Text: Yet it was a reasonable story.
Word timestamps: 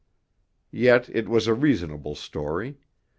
Yet 0.71 1.09
it 1.09 1.29
was 1.29 1.45
a 1.45 1.53
reasonable 1.53 2.15
story. 2.15 2.79